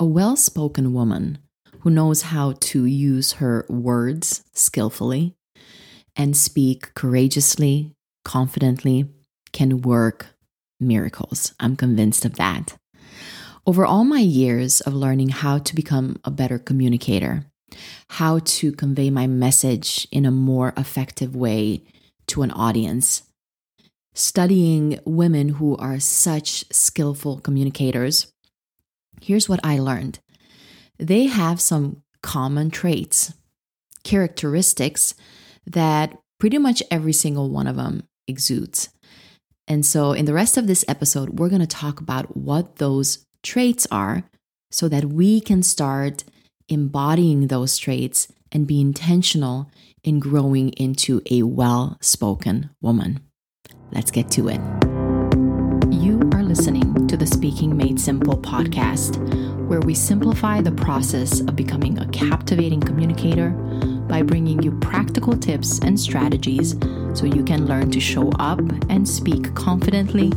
[0.00, 1.38] a well spoken woman
[1.80, 5.34] who knows how to use her words skillfully
[6.14, 7.92] and speak courageously,
[8.24, 9.08] confidently,
[9.52, 10.26] can work
[10.78, 11.52] miracles.
[11.58, 12.76] I'm convinced of that.
[13.66, 17.44] Over all my years of learning how to become a better communicator,
[18.10, 21.82] how to convey my message in a more effective way
[22.28, 23.22] to an audience,
[24.14, 28.32] studying women who are such skillful communicators,
[29.20, 30.18] here's what I learned
[30.98, 33.32] they have some common traits,
[34.02, 35.14] characteristics
[35.66, 38.88] that pretty much every single one of them exudes.
[39.68, 43.26] And so, in the rest of this episode, we're going to talk about what those
[43.42, 44.24] traits are
[44.70, 46.24] so that we can start
[46.68, 49.70] embodying those traits and be intentional
[50.02, 53.20] in growing into a well spoken woman.
[53.92, 54.97] Let's get to it.
[56.48, 59.18] Listening to the Speaking Made Simple podcast,
[59.66, 63.50] where we simplify the process of becoming a captivating communicator
[64.08, 66.70] by bringing you practical tips and strategies
[67.12, 70.32] so you can learn to show up and speak confidently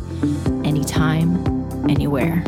[0.66, 1.46] anytime,
[1.88, 2.44] anywhere.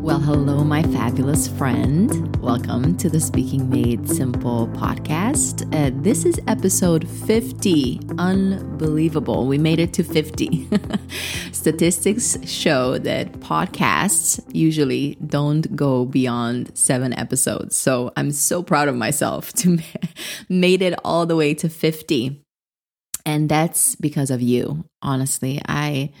[0.00, 2.34] Well, hello, my fabulous friend.
[2.36, 5.62] Welcome to the Speaking Made Simple podcast.
[5.74, 8.00] Uh, this is episode 50.
[8.16, 9.46] Unbelievable.
[9.46, 10.70] We made it to 50.
[11.52, 17.76] Statistics show that podcasts usually don't go beyond seven episodes.
[17.76, 19.80] So I'm so proud of myself to
[20.48, 22.40] made it all the way to 50.
[23.26, 24.82] And that's because of you.
[25.02, 26.12] Honestly, I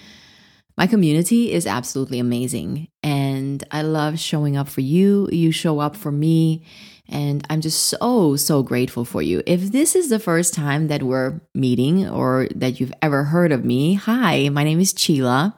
[0.80, 5.28] my community is absolutely amazing and I love showing up for you.
[5.30, 6.64] You show up for me.
[7.06, 9.42] And I'm just so, so grateful for you.
[9.46, 13.62] If this is the first time that we're meeting or that you've ever heard of
[13.62, 15.52] me, hi, my name is Csilla.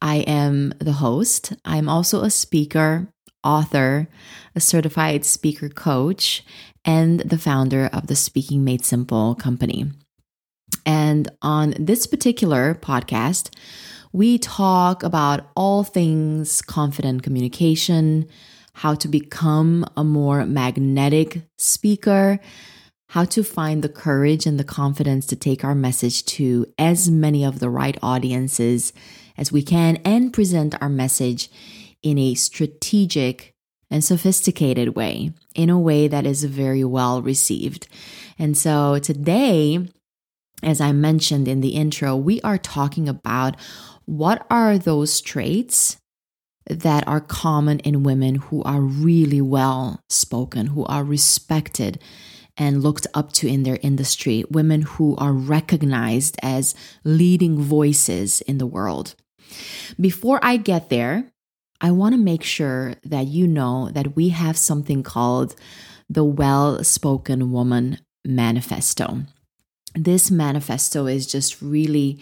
[0.00, 1.52] I am the host.
[1.64, 3.08] I'm also a speaker,
[3.42, 4.06] author,
[4.54, 6.44] a certified speaker coach,
[6.84, 9.90] and the founder of the Speaking Made Simple company.
[10.86, 13.50] And on this particular podcast,
[14.14, 18.28] we talk about all things confident communication,
[18.74, 22.38] how to become a more magnetic speaker,
[23.08, 27.44] how to find the courage and the confidence to take our message to as many
[27.44, 28.92] of the right audiences
[29.36, 31.50] as we can, and present our message
[32.00, 33.52] in a strategic
[33.90, 37.88] and sophisticated way, in a way that is very well received.
[38.38, 39.88] And so today,
[40.62, 43.56] as I mentioned in the intro, we are talking about
[44.06, 45.96] what are those traits
[46.66, 51.98] that are common in women who are really well spoken, who are respected
[52.56, 58.58] and looked up to in their industry, women who are recognized as leading voices in
[58.58, 59.14] the world.
[60.00, 61.32] Before I get there,
[61.80, 65.54] I want to make sure that you know that we have something called
[66.08, 69.22] the Well Spoken Woman Manifesto.
[69.94, 72.20] This manifesto is just really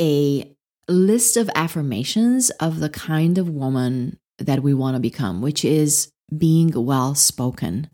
[0.00, 0.55] a
[0.88, 6.12] list of affirmations of the kind of woman that we want to become, which is
[6.36, 7.88] being well spoken,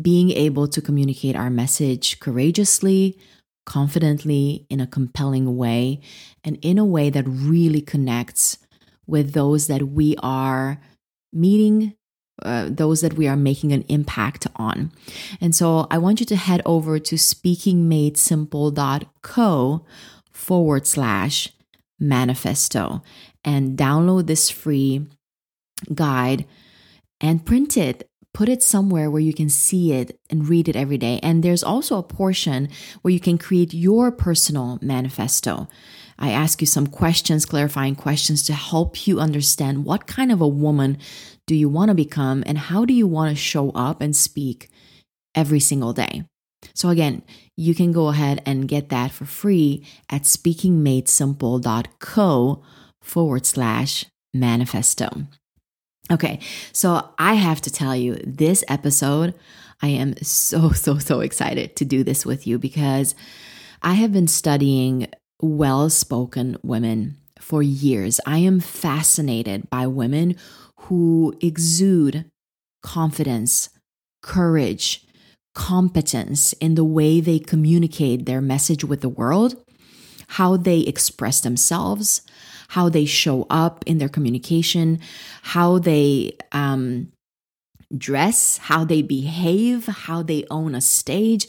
[0.00, 3.18] being able to communicate our message courageously,
[3.66, 6.00] confidently, in a compelling way,
[6.42, 8.58] and in a way that really connects
[9.06, 10.80] with those that we are
[11.32, 11.94] meeting.
[12.42, 14.90] Uh, those that we are making an impact on.
[15.40, 19.86] And so I want you to head over to speakingmadesimple.co
[20.32, 21.53] forward slash
[21.98, 23.02] manifesto
[23.44, 25.06] and download this free
[25.94, 26.44] guide
[27.20, 30.98] and print it put it somewhere where you can see it and read it every
[30.98, 31.20] day.
[31.22, 32.68] And there's also a portion
[33.00, 35.68] where you can create your personal manifesto.
[36.18, 40.48] I ask you some questions, clarifying questions to help you understand what kind of a
[40.48, 40.98] woman
[41.46, 44.68] do you want to become and how do you want to show up and speak
[45.34, 46.24] every single day.
[46.74, 47.22] So, again,
[47.56, 52.62] you can go ahead and get that for free at speakingmadesimple.co
[53.02, 55.26] forward slash manifesto.
[56.12, 56.38] Okay,
[56.72, 59.34] so I have to tell you, this episode,
[59.80, 63.14] I am so, so, so excited to do this with you because
[63.82, 65.08] I have been studying
[65.40, 68.20] well spoken women for years.
[68.26, 70.36] I am fascinated by women
[70.80, 72.26] who exude
[72.82, 73.70] confidence,
[74.22, 75.06] courage,
[75.54, 79.56] competence in the way they communicate their message with the world,
[80.28, 82.22] how they express themselves,
[82.68, 84.98] how they show up in their communication,
[85.42, 87.12] how they um,
[87.96, 91.46] dress, how they behave, how they own a stage,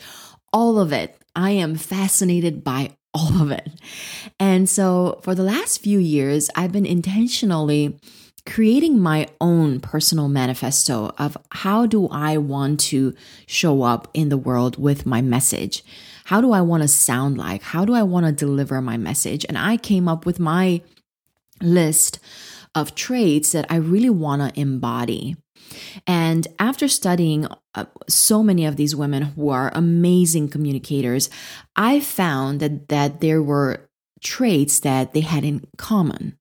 [0.53, 1.17] all of it.
[1.35, 3.69] I am fascinated by all of it.
[4.39, 7.97] And so for the last few years, I've been intentionally
[8.45, 13.13] creating my own personal manifesto of how do I want to
[13.47, 15.83] show up in the world with my message?
[16.25, 17.61] How do I want to sound like?
[17.61, 19.45] How do I want to deliver my message?
[19.47, 20.81] And I came up with my
[21.61, 22.19] list
[22.75, 25.37] of traits that I really want to embody.
[26.05, 31.29] And after studying uh, so many of these women who are amazing communicators,
[31.75, 33.89] I found that, that there were
[34.21, 36.37] traits that they had in common.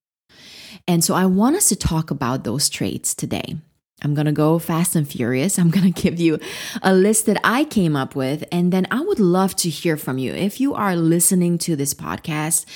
[0.86, 3.56] And so I want us to talk about those traits today.
[4.02, 5.58] I'm going to go fast and furious.
[5.58, 6.38] I'm going to give you
[6.82, 10.18] a list that I came up with, and then I would love to hear from
[10.18, 10.32] you.
[10.32, 12.66] If you are listening to this podcast,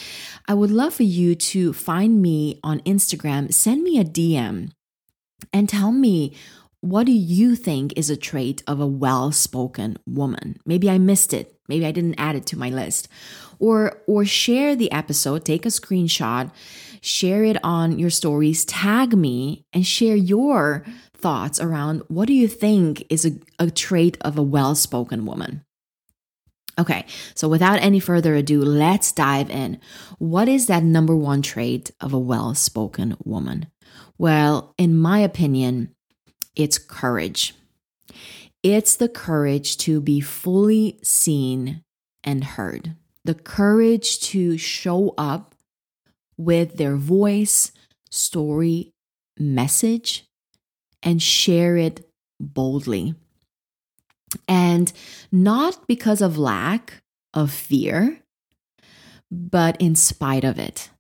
[0.47, 4.71] I would love for you to find me on Instagram, send me a DM,
[5.53, 6.35] and tell me
[6.81, 10.59] what do you think is a trait of a well spoken woman?
[10.65, 11.55] Maybe I missed it.
[11.69, 13.09] Maybe I didn't add it to my list.
[13.59, 16.53] Or, or share the episode, take a screenshot,
[17.01, 20.85] share it on your stories, tag me, and share your
[21.15, 25.65] thoughts around what do you think is a, a trait of a well spoken woman?
[26.79, 29.81] Okay, so without any further ado, let's dive in.
[30.19, 33.67] What is that number one trait of a well spoken woman?
[34.17, 35.95] Well, in my opinion,
[36.55, 37.55] it's courage.
[38.63, 41.83] It's the courage to be fully seen
[42.23, 45.55] and heard, the courage to show up
[46.39, 47.73] with their voice,
[48.11, 48.95] story,
[49.39, 50.25] message,
[51.03, 52.09] and share it
[52.41, 53.15] boldly.
[54.47, 54.93] And
[55.31, 57.03] not because of lack
[57.35, 58.21] of fear,
[59.31, 60.91] but in spite of it.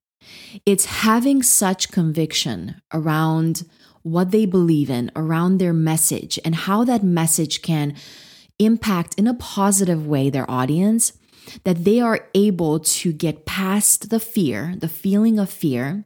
[0.67, 3.65] It's having such conviction around
[4.03, 7.95] what they believe in, around their message, and how that message can
[8.59, 11.13] impact in a positive way their audience,
[11.65, 16.05] that they are able to get past the fear, the feeling of fear,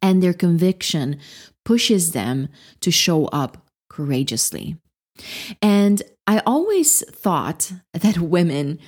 [0.00, 1.18] and their conviction
[1.64, 2.48] pushes them
[2.80, 4.76] to show up courageously.
[5.60, 8.78] And I always thought that women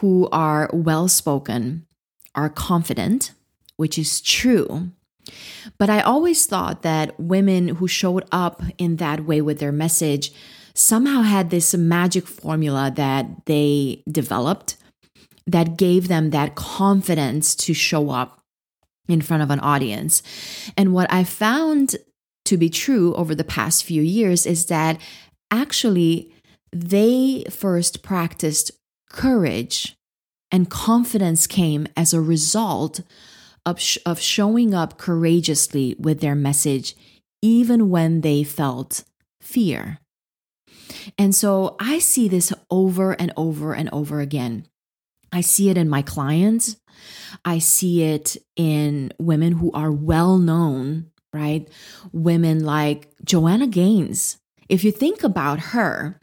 [0.00, 1.86] who are well spoken
[2.34, 3.32] are confident,
[3.76, 4.90] which is true.
[5.78, 10.32] But I always thought that women who showed up in that way with their message
[10.74, 14.76] somehow had this magic formula that they developed
[15.46, 18.40] that gave them that confidence to show up
[19.08, 20.22] in front of an audience.
[20.76, 21.96] And what I found
[22.46, 25.00] to be true over the past few years is that
[25.50, 26.32] actually
[26.72, 28.72] they first practiced
[29.10, 29.96] courage
[30.50, 33.00] and confidence came as a result
[33.64, 36.94] of, sh- of showing up courageously with their message,
[37.42, 39.04] even when they felt
[39.40, 39.98] fear.
[41.18, 44.66] And so I see this over and over and over again.
[45.36, 46.78] I see it in my clients.
[47.44, 51.68] I see it in women who are well known, right?
[52.10, 54.38] Women like Joanna Gaines.
[54.70, 56.18] If you think about her,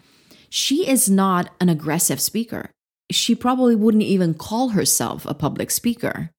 [0.50, 2.71] she is not an aggressive speaker.
[3.12, 6.31] She probably wouldn't even call herself a public speaker.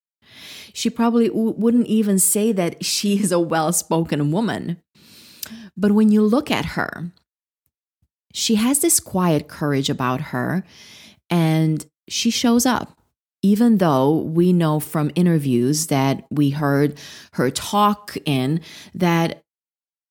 [0.72, 4.82] She probably w- wouldn't even say that she is a well spoken woman.
[5.76, 7.12] But when you look at her,
[8.32, 10.64] she has this quiet courage about her
[11.30, 12.96] and she shows up.
[13.42, 16.98] Even though we know from interviews that we heard
[17.34, 18.60] her talk in
[18.94, 19.42] that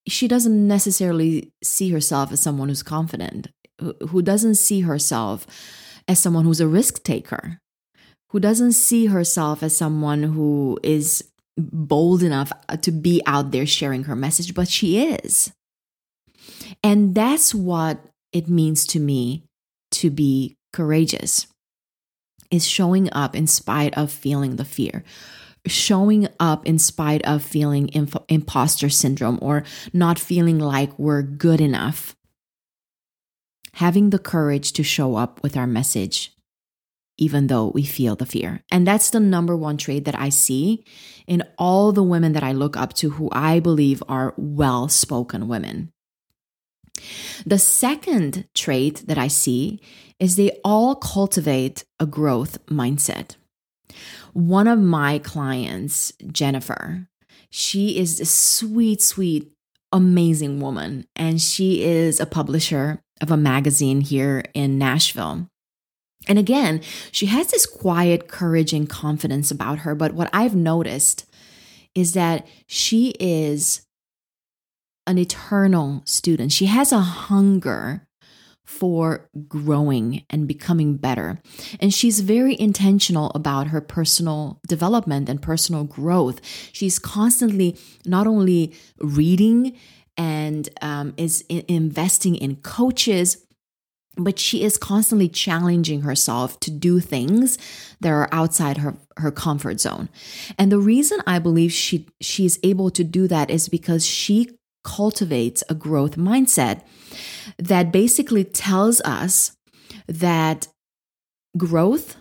[0.08, 3.48] she doesn't necessarily see herself as someone who's confident,
[4.10, 5.48] who doesn't see herself
[6.08, 7.60] as someone who's a risk taker,
[8.30, 11.24] who doesn't see herself as someone who is
[11.58, 15.52] bold enough uh, to be out there sharing her message, but she is.
[16.84, 19.44] And that's what it means to me
[19.92, 21.48] to be courageous
[22.54, 25.04] is showing up in spite of feeling the fear
[25.66, 31.62] showing up in spite of feeling imp- imposter syndrome or not feeling like we're good
[31.62, 32.16] enough.
[33.76, 36.36] Having the courage to show up with our message,
[37.18, 38.62] even though we feel the fear.
[38.72, 40.84] And that's the number one trait that I see
[41.28, 45.48] in all the women that I look up to who I believe are well spoken
[45.48, 45.93] women.
[47.46, 49.82] The second trait that I see
[50.20, 53.36] is they all cultivate a growth mindset.
[54.34, 57.08] One of my clients, Jennifer,
[57.50, 59.52] she is a sweet, sweet,
[59.92, 65.48] amazing woman, and she is a publisher of a magazine here in Nashville.
[66.28, 66.82] And again,
[67.12, 69.94] she has this quiet courage and confidence about her.
[69.94, 71.30] But what I've noticed
[71.94, 73.86] is that she is
[75.06, 76.52] an eternal student.
[76.52, 78.08] She has a hunger
[78.66, 81.42] for growing and becoming better.
[81.80, 86.40] And she's very intentional about her personal development and personal growth.
[86.72, 89.78] She's constantly not only reading
[90.16, 93.46] and um, is investing in coaches,
[94.16, 97.58] but she is constantly challenging herself to do things
[98.00, 100.08] that are outside her, her comfort zone.
[100.58, 104.52] And the reason I believe she she's able to do that is because she
[104.84, 106.82] cultivates a growth mindset
[107.58, 109.56] that basically tells us
[110.08, 110.68] that
[111.58, 112.18] growth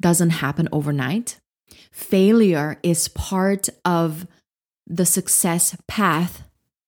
[0.00, 1.40] doesn't happen overnight.
[1.90, 4.26] Failure is part of
[4.86, 6.44] the success path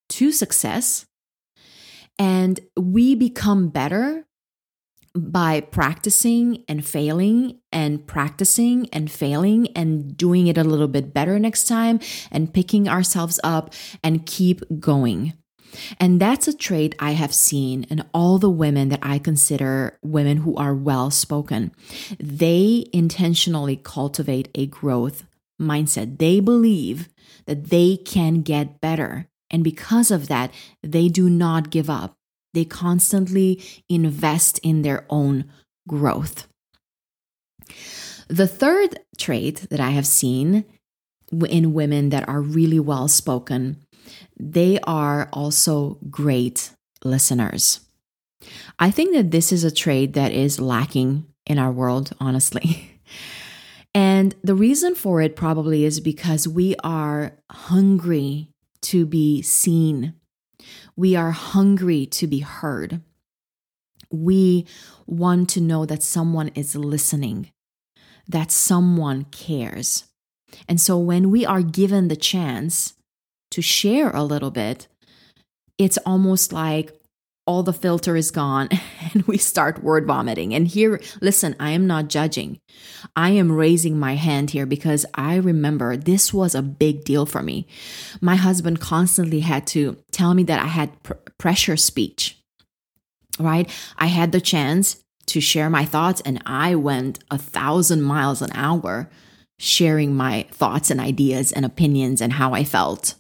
[0.09, 1.07] to success.
[2.19, 4.27] And we become better
[5.15, 11.39] by practicing and failing and practicing and failing and doing it a little bit better
[11.39, 11.99] next time
[12.31, 13.73] and picking ourselves up
[14.05, 15.35] and keep going.
[15.99, 20.39] And that's a trait I have seen in all the women that I consider women
[20.39, 21.73] who are well spoken.
[22.19, 25.25] They intentionally cultivate a growth
[25.61, 26.19] mindset.
[26.19, 27.09] They believe
[27.47, 29.29] that they can get better.
[29.51, 30.53] And because of that,
[30.83, 32.17] they do not give up.
[32.55, 35.45] They constantly invest in their own
[35.89, 36.49] growth.
[38.29, 40.65] The third trait that I have seen
[41.49, 43.85] in women that are really well spoken,
[44.39, 46.73] they are also great
[47.05, 47.81] listeners.
[48.79, 52.87] I think that this is a trait that is lacking in our world, honestly.
[53.95, 58.49] And the reason for it probably is because we are hungry
[58.83, 60.15] to be seen
[60.97, 63.01] we are hungry to be heard.
[64.11, 64.67] We
[65.07, 67.53] want to know that someone is listening,
[68.29, 70.05] that someone cares.
[70.69, 72.95] And so when we are given the chance
[73.53, 74.89] to share a little bit,
[75.79, 77.00] it's almost like
[77.51, 78.69] all the filter is gone
[79.13, 80.55] and we start word vomiting.
[80.55, 82.61] And here, listen, I am not judging.
[83.17, 87.43] I am raising my hand here because I remember this was a big deal for
[87.43, 87.67] me.
[88.21, 92.39] My husband constantly had to tell me that I had pr- pressure speech,
[93.41, 93.69] right?
[93.99, 98.51] I had the chance to share my thoughts and I went a thousand miles an
[98.55, 99.11] hour
[99.59, 103.17] sharing my thoughts and ideas and opinions and how I felt.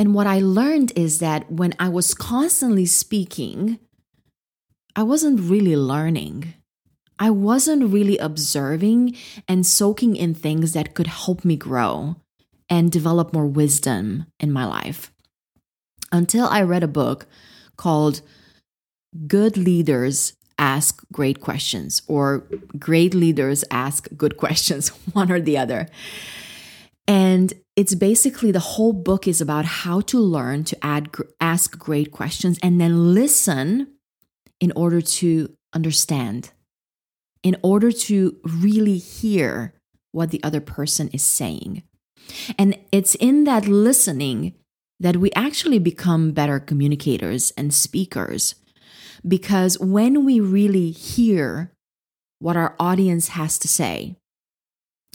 [0.00, 3.78] And what I learned is that when I was constantly speaking,
[4.96, 6.54] I wasn't really learning.
[7.18, 9.14] I wasn't really observing
[9.46, 12.16] and soaking in things that could help me grow
[12.70, 15.12] and develop more wisdom in my life.
[16.10, 17.26] Until I read a book
[17.76, 18.22] called
[19.26, 22.46] Good Leaders Ask Great Questions or
[22.78, 25.88] Great Leaders Ask Good Questions, one or the other.
[27.10, 32.12] And it's basically the whole book is about how to learn to add, ask great
[32.12, 33.88] questions and then listen
[34.60, 36.52] in order to understand,
[37.42, 39.74] in order to really hear
[40.12, 41.82] what the other person is saying.
[42.56, 44.54] And it's in that listening
[45.00, 48.54] that we actually become better communicators and speakers.
[49.26, 51.72] Because when we really hear
[52.38, 54.19] what our audience has to say,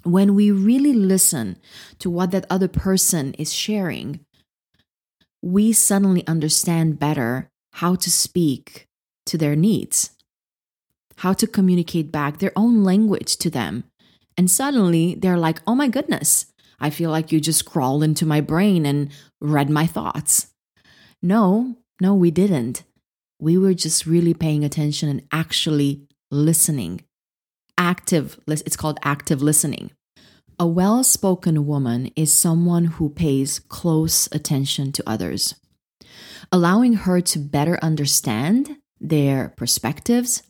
[0.05, 1.57] when we really listen
[1.99, 4.19] to what that other person is sharing,
[5.41, 8.87] we suddenly understand better how to speak
[9.25, 10.11] to their needs,
[11.17, 13.83] how to communicate back their own language to them.
[14.37, 16.47] And suddenly they're like, oh my goodness,
[16.79, 19.09] I feel like you just crawled into my brain and
[19.41, 20.47] read my thoughts.
[21.21, 22.83] No, no, we didn't.
[23.39, 27.01] We were just really paying attention and actually listening
[27.77, 29.91] active it's called active listening
[30.59, 35.55] a well-spoken woman is someone who pays close attention to others
[36.51, 40.43] allowing her to better understand their perspectives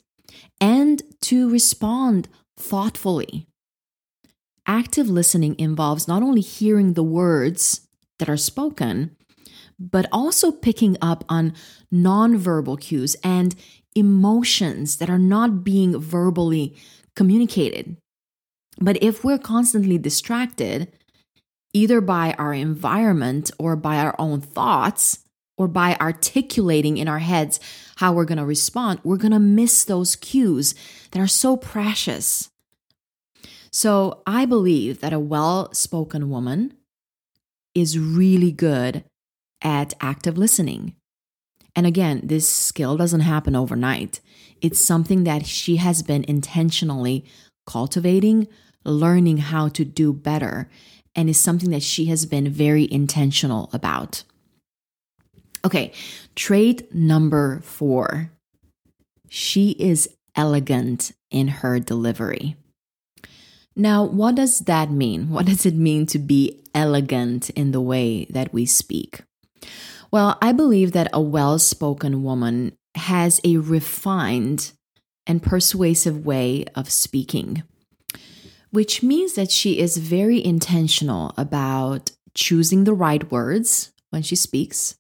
[0.60, 3.48] and to respond thoughtfully
[4.68, 7.88] active listening involves not only hearing the words
[8.20, 9.16] that are spoken
[9.80, 11.54] but also picking up on
[11.94, 13.56] nonverbal cues and
[13.96, 16.76] emotions that are not being verbally
[17.16, 17.98] communicated.
[18.80, 20.92] But if we're constantly distracted,
[21.74, 25.26] either by our environment or by our own thoughts,
[25.58, 27.60] or by articulating in our heads
[27.98, 30.76] how we're going to respond, we're going to miss those cues
[31.12, 32.50] that are so precious.
[33.72, 36.74] So I believe that a well spoken woman
[37.74, 39.04] is really good
[39.62, 40.96] at active listening.
[41.76, 44.22] And again, this skill doesn't happen overnight.
[44.62, 47.26] It's something that she has been intentionally
[47.68, 48.48] cultivating,
[48.86, 50.70] learning how to do better,
[51.16, 54.24] and is something that she has been very intentional about.
[55.66, 55.92] Okay,
[56.36, 58.32] trait number four
[59.28, 62.56] She is elegant in her delivery.
[63.76, 65.30] Now, what does that mean?
[65.30, 69.22] What does it mean to be elegant in the way that we speak?
[70.12, 74.72] Well, I believe that a well spoken woman has a refined
[75.28, 77.64] and persuasive way of speaking,
[78.76, 84.96] which means that she is very intentional about choosing the right words when she speaks.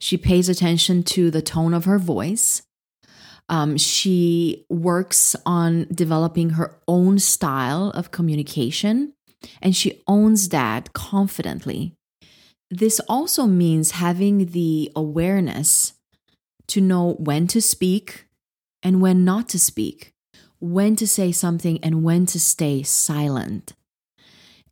[0.00, 2.62] She pays attention to the tone of her voice.
[3.48, 9.14] Um, she works on developing her own style of communication,
[9.62, 11.94] and she owns that confidently.
[12.68, 15.92] This also means having the awareness
[16.66, 18.26] to know when to speak
[18.82, 20.14] and when not to speak,
[20.60, 23.72] when to say something and when to stay silent.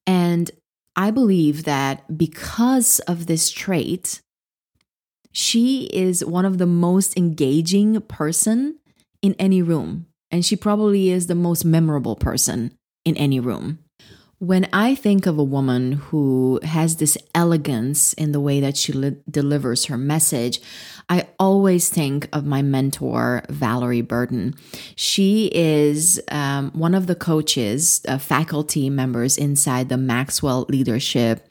[0.07, 0.51] And
[0.95, 4.21] I believe that because of this trait,
[5.33, 8.79] she is one of the most engaging person
[9.23, 12.73] in any room and she probably is the most memorable person
[13.05, 13.79] in any room
[14.39, 18.93] when I think of a woman who has this elegance in the way that she
[18.93, 20.61] li- delivers her message,
[21.09, 24.55] I always think of my mentor, Valorie Burton.
[24.95, 31.47] She is um, one of the coaches, uh, faculty members inside the Maxwell Leadership.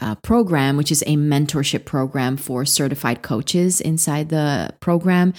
[0.00, 5.34] Uh, program, which is a mentorship program for certified coaches inside the program.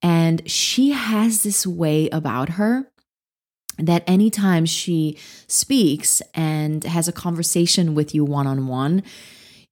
[0.00, 2.90] And she has this way about her
[3.78, 5.16] that anytime she
[5.46, 9.02] speaks and has a conversation with you one on one,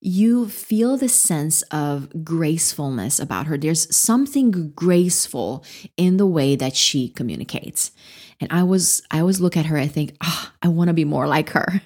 [0.00, 3.56] you feel the sense of gracefulness about her.
[3.58, 5.64] There's something graceful
[5.96, 7.90] in the way that she communicates.
[8.40, 11.04] And I was I always look at her, I think, oh, I want to be
[11.04, 11.80] more like her.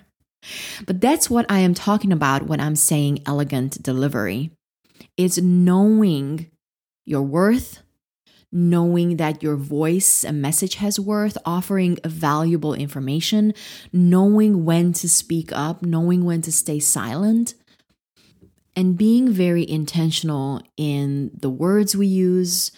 [0.86, 4.50] But that's what I am talking about when I'm saying elegant delivery.
[5.16, 6.50] It's knowing
[7.04, 7.82] your worth,
[8.52, 13.54] knowing that your voice and message has worth, offering valuable information,
[13.92, 17.54] knowing when to speak up, knowing when to stay silent,
[18.74, 22.72] and being very intentional in the words we use,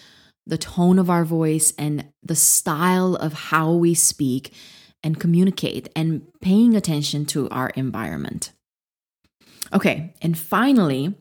[0.46, 4.52] the tone of our voice, and the style of how we speak
[5.04, 8.52] and communicate, and paying attention to our environment.
[9.72, 11.14] Okay, and finally,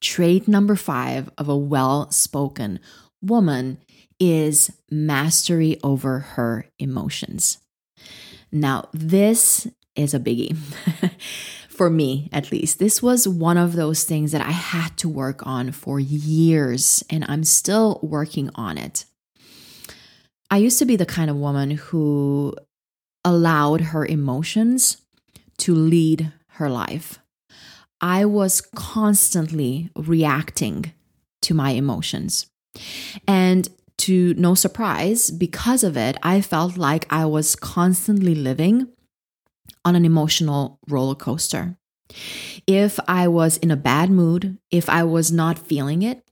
[0.00, 2.80] trait number five of a well spoken
[3.22, 3.78] woman
[4.18, 7.58] is mastery over her emotions.
[8.52, 10.56] Now, this is a biggie.
[11.76, 12.78] for me, at least.
[12.78, 17.24] This was one of those things that I had to work on for years, and
[17.28, 19.04] I'm still working on it.
[20.50, 22.54] I used to be the kind of woman who
[23.24, 24.96] allowed her emotions
[25.58, 27.18] to lead her life.
[28.00, 30.92] I was constantly reacting
[31.42, 32.46] to my emotions.
[33.26, 38.88] And to no surprise, because of it, I felt like I was constantly living
[39.84, 41.76] on an emotional roller coaster.
[42.66, 46.22] If I was in a bad mood, if I was not feeling it,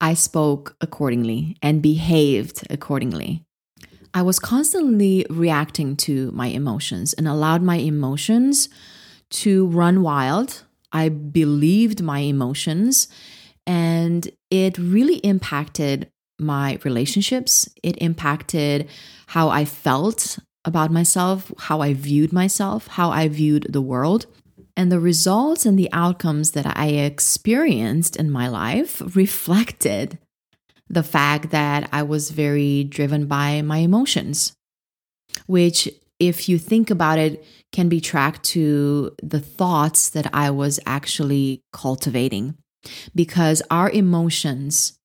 [0.00, 3.44] I spoke accordingly and behaved accordingly.
[4.14, 8.68] I was constantly reacting to my emotions and allowed my emotions
[9.30, 10.64] to run wild.
[10.92, 13.08] I believed my emotions
[13.68, 17.68] and it really impacted my relationships.
[17.82, 18.88] It impacted
[19.26, 24.26] how I felt about myself, how I viewed myself, how I viewed the world.
[24.74, 30.18] And the results and the outcomes that I experienced in my life reflected
[30.88, 34.54] the fact that I was very driven by my emotions,
[35.46, 40.80] which, if you think about it, can be tracked to the thoughts that I was
[40.86, 42.56] actually cultivating
[43.14, 44.98] because our emotions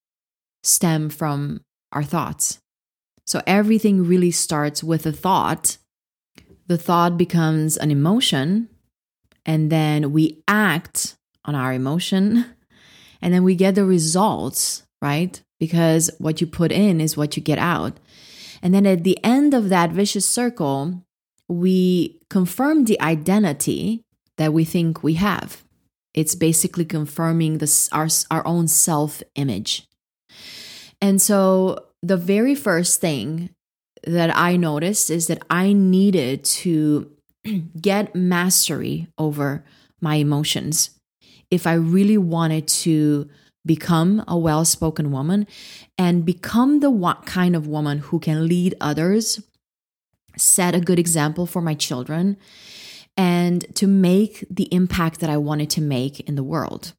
[0.64, 2.60] stem from our thoughts.
[3.26, 5.78] So everything really starts with a thought.
[6.68, 8.70] The thought becomes an emotion,
[9.46, 12.46] and then we act on our emotion,
[13.22, 15.42] and then we get the results, right?
[15.60, 18.00] Because what you put in is what you get out.
[18.62, 21.04] And then at the end of that vicious circle,
[21.50, 24.04] we confirm the identity
[24.38, 25.63] that we think we have.
[26.14, 29.88] It's basically confirming this our, our own self image.
[31.02, 33.50] And so the very first thing
[34.06, 37.12] that I noticed is that I needed to
[37.82, 39.64] get mastery over
[40.02, 40.92] my emotions
[41.54, 43.30] if I really wanted to
[43.64, 45.46] become a well spoken woman
[46.00, 46.92] and become the
[47.26, 49.40] kind of woman who can lead others,
[50.36, 52.38] set a good example for my children,
[53.16, 56.94] and to make the impact that I wanted to make in the world.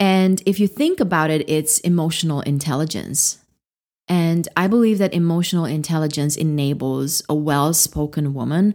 [0.00, 3.38] And if you think about it, it's emotional intelligence.
[4.08, 8.74] And I believe that emotional intelligence enables a well spoken woman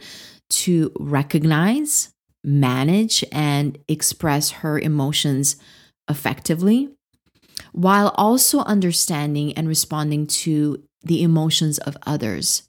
[0.49, 2.11] to recognize,
[2.43, 5.57] manage, and express her emotions
[6.09, 6.89] effectively
[7.71, 12.68] while also understanding and responding to the emotions of others.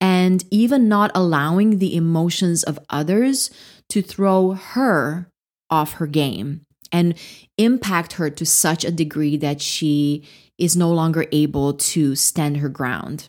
[0.00, 3.50] And even not allowing the emotions of others
[3.88, 5.30] to throw her
[5.70, 7.14] off her game and
[7.56, 10.24] impact her to such a degree that she
[10.56, 13.28] is no longer able to stand her ground.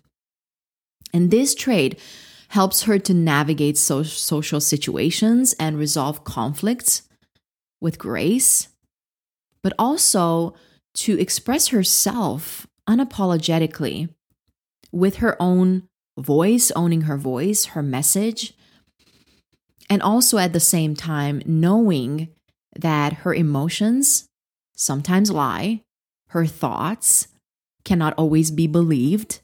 [1.13, 1.99] And this trait
[2.49, 7.03] helps her to navigate so- social situations and resolve conflicts
[7.81, 8.69] with grace,
[9.61, 10.53] but also
[10.95, 14.09] to express herself unapologetically
[14.91, 15.83] with her own
[16.19, 18.53] voice, owning her voice, her message,
[19.89, 22.29] and also at the same time knowing
[22.75, 24.25] that her emotions
[24.75, 25.81] sometimes lie,
[26.29, 27.27] her thoughts
[27.83, 29.39] cannot always be believed,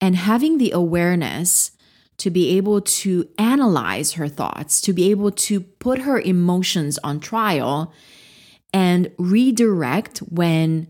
[0.00, 1.72] and having the awareness
[2.18, 7.20] to be able to analyze her thoughts, to be able to put her emotions on
[7.20, 7.92] trial
[8.72, 10.88] and redirect when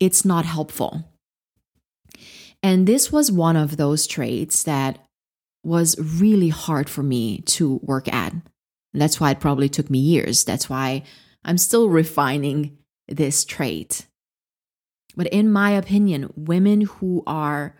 [0.00, 1.11] it's not helpful.
[2.62, 4.98] And this was one of those traits that
[5.64, 8.32] was really hard for me to work at.
[8.32, 10.44] And that's why it probably took me years.
[10.44, 11.02] That's why
[11.44, 14.06] I'm still refining this trait.
[15.16, 17.76] But in my opinion, women who are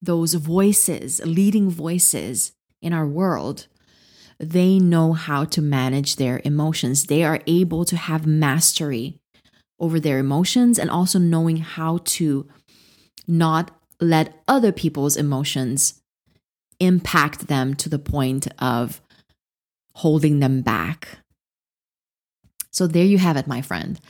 [0.00, 3.66] those voices, leading voices in our world,
[4.38, 7.06] they know how to manage their emotions.
[7.06, 9.20] They are able to have mastery
[9.78, 12.48] over their emotions and also knowing how to
[13.28, 13.70] not
[14.02, 16.00] let other people's emotions
[16.80, 19.00] impact them to the point of
[19.94, 21.18] holding them back.
[22.70, 24.00] So, there you have it, my friend.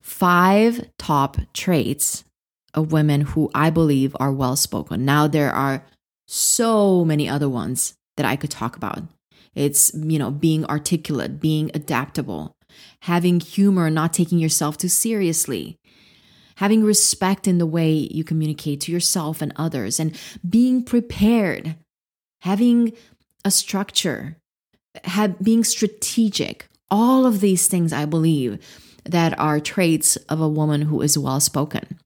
[0.00, 2.24] Five top traits
[2.74, 5.04] of women who I believe are well spoken.
[5.04, 5.84] Now, there are
[6.26, 9.02] so many other ones that I could talk about.
[9.54, 12.56] It's, you know, being articulate, being adaptable,
[13.02, 15.78] having humor, not taking yourself too seriously,
[16.56, 21.76] having respect in the way you communicate to yourself and others, and being prepared,
[22.42, 22.92] having
[23.44, 24.36] a structure,
[25.04, 26.66] have, being strategic.
[26.90, 28.58] All of these things, I believe,
[29.04, 31.98] that are traits of a woman who is well spoken.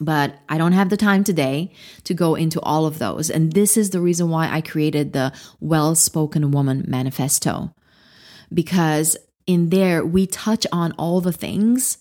[0.00, 1.72] But I don't have the time today
[2.04, 3.30] to go into all of those.
[3.30, 7.72] And this is the reason why I created the Well Spoken Woman Manifesto.
[8.52, 11.98] Because in there, we touch on all the things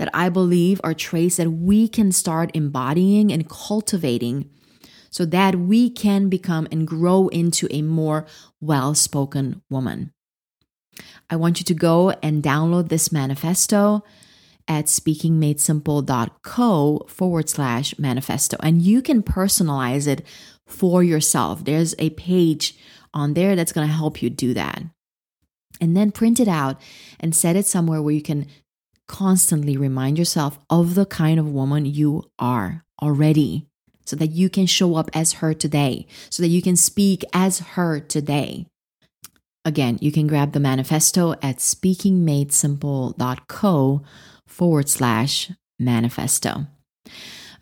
[0.00, 4.48] that I believe are traits that we can start embodying and cultivating
[5.10, 8.24] so that we can become and grow into a more
[8.62, 10.14] well spoken woman.
[11.28, 14.02] I want you to go and download this manifesto
[14.66, 18.56] at speakingmadesimple.co forward slash manifesto.
[18.62, 20.24] And you can personalize it
[20.66, 21.66] for yourself.
[21.66, 22.74] There's a page
[23.12, 24.82] on there that's going to help you do that.
[25.78, 26.80] And then print it out
[27.18, 28.46] and set it somewhere where you can
[29.10, 33.66] constantly remind yourself of the kind of woman you are already
[34.06, 37.58] so that you can show up as her today, so that you can speak as
[37.74, 38.66] her today.
[39.64, 44.02] Again, you can grab the manifesto at speakingmadesimple.co
[44.46, 46.66] forward slash manifesto.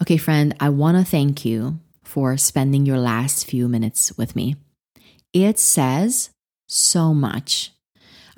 [0.02, 4.56] Okay, friend, I want to thank you for spending your last few minutes with me.
[5.32, 6.28] It says
[6.66, 7.72] so much.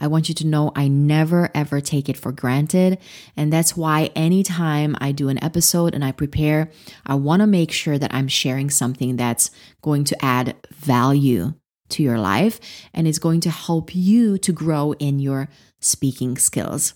[0.01, 2.99] I want you to know I never ever take it for granted.
[3.37, 6.71] And that's why anytime I do an episode and I prepare,
[7.07, 9.51] I want to make sure that I'm sharing something that's
[9.83, 11.53] going to add value
[11.91, 12.59] to your life
[12.95, 15.49] and is going to help you to grow in your
[15.81, 16.95] speaking skills.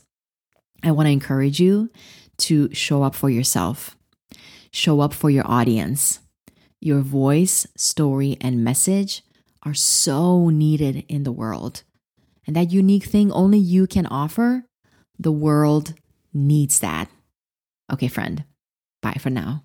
[0.82, 1.90] I want to encourage you
[2.38, 3.96] to show up for yourself,
[4.70, 6.20] show up for your audience.
[6.80, 9.22] Your voice, story, and message
[9.62, 11.82] are so needed in the world.
[12.46, 14.64] And that unique thing only you can offer,
[15.18, 15.94] the world
[16.32, 17.08] needs that.
[17.92, 18.44] Okay, friend,
[19.02, 19.62] bye for now.